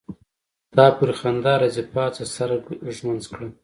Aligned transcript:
تا 0.75 0.85
پوری 0.95 1.13
خندا 1.19 1.53
راځي 1.61 1.83
پاڅه 1.93 2.23
سر 2.35 2.49
ګمنځ 2.85 3.23
کړه. 3.33 3.47